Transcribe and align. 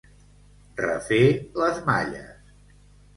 Refer 0.85 1.19
les 1.63 1.75
malles. 1.91 2.33